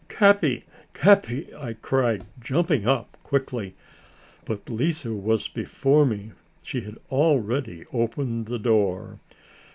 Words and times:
"Capi! 0.07 0.65
Capi!" 0.95 1.53
I 1.53 1.73
cried, 1.73 2.25
jumping 2.39 2.87
up 2.87 3.19
quickly. 3.21 3.75
But 4.45 4.67
Lise 4.67 5.05
was 5.05 5.47
before 5.47 6.07
me; 6.07 6.31
she 6.63 6.81
had 6.81 6.97
already 7.11 7.85
opened 7.93 8.47
the 8.47 8.57
door. 8.57 9.19